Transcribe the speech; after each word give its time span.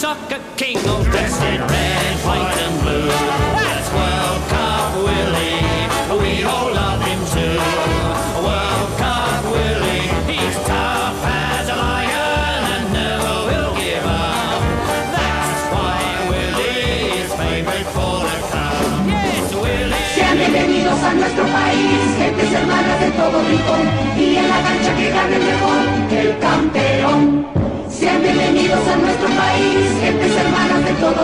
soccer 0.00 0.40
king, 0.56 0.78
dressed 1.10 1.42
in 1.42 1.60
red, 1.60 2.16
white, 2.24 2.56
and 2.64 2.76
blue. 2.82 3.08
That's 3.56 3.88
World 3.92 4.42
Cup 4.48 4.94
Willie. 5.06 5.60
We 6.22 6.42
all 6.44 6.72
love 6.72 7.00
him 7.04 7.20
too. 7.34 7.58
World 8.46 8.90
Cup 8.98 9.44
Willie. 9.54 10.06
He's 10.30 10.56
tough 10.64 11.20
as 11.24 11.68
a 11.68 11.76
lion 11.76 12.60
and 12.74 12.92
never 12.92 13.36
will 13.50 13.74
give 13.76 14.04
up. 14.04 14.60
That's 15.16 15.62
why 15.74 16.00
Willie 16.30 17.20
is 17.20 17.30
the. 17.38 17.50
Yes, 19.06 19.54
Willie. 19.54 20.38
Bienvenidos 20.38 21.02
a 21.02 21.14
nuestro 21.14 21.44
país. 21.44 21.69
Hermanas 22.60 23.00
de 23.00 23.10
todo 23.12 23.36
rincón, 23.48 23.84
y 24.18 24.36
en 24.36 24.48
la 24.48 24.60
cancha 24.62 24.94
que 24.96 25.10
gane 25.10 25.38
mejor, 25.50 25.80
el 26.20 26.38
campeón. 26.38 27.46
Sean 27.88 28.22
bienvenidos 28.22 28.86
a 28.86 28.96
nuestro 28.96 29.28
país, 29.28 29.84
gentes 30.00 30.32
hermanas 30.42 30.84
de 30.84 30.92
todo 31.04 31.19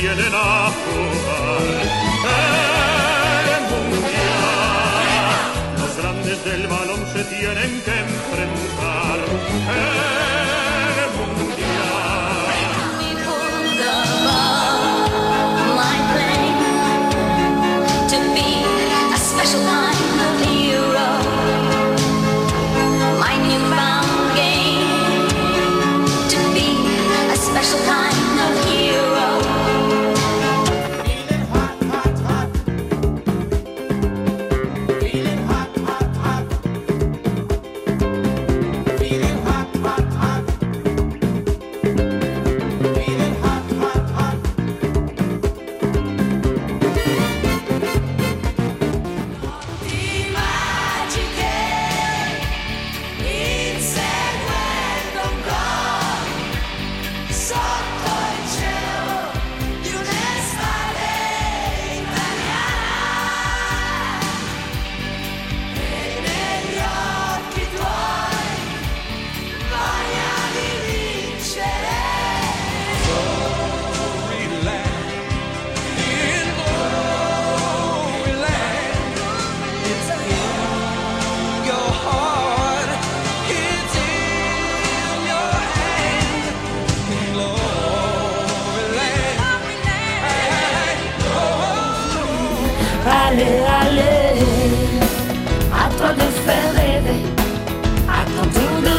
vienen 0.00 0.34
a 0.34 0.70
jugar. 0.82 1.62
El 3.54 3.62
mundial, 3.72 5.06
los 5.78 5.96
grandes 5.96 6.44
del 6.44 6.66
balón 6.66 7.06
se 7.12 7.24
tienen 7.24 7.80
que 7.82 7.94
enfrentar. 8.06 9.18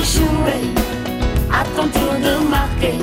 Jouer, 0.07 0.63
à 1.51 1.63
ton 1.75 1.87
tour 1.89 2.13
de 2.23 2.49
marquer, 2.49 2.97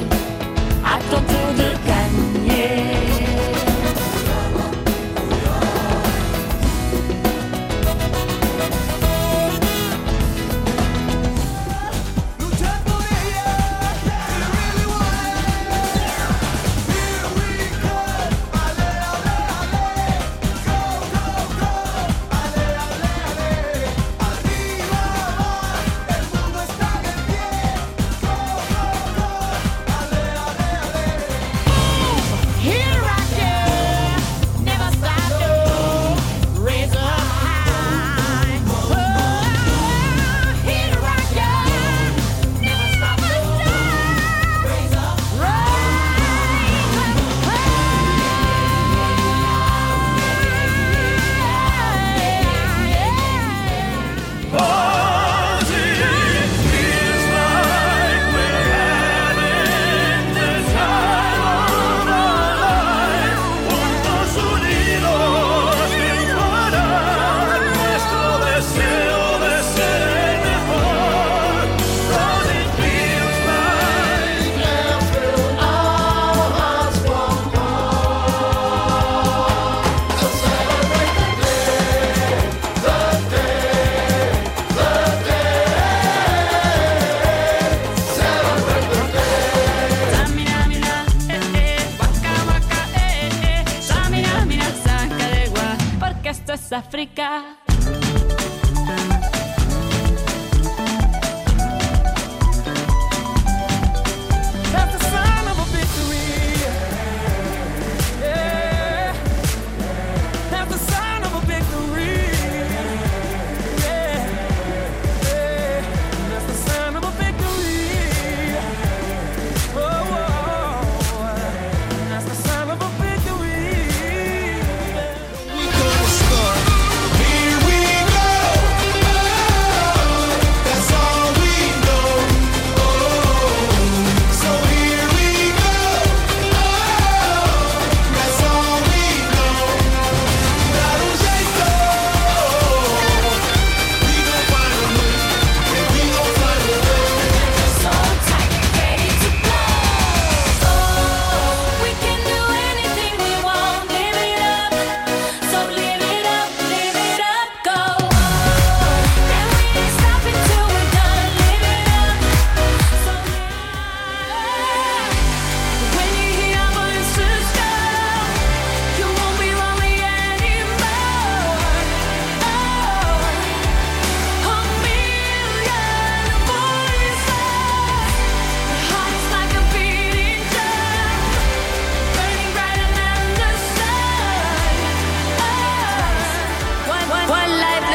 África. 96.95 97.64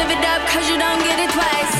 Live 0.00 0.12
it 0.12 0.24
up 0.24 0.40
cause 0.48 0.66
you 0.70 0.78
don't 0.78 1.02
get 1.04 1.18
it 1.18 1.30
twice. 1.30 1.79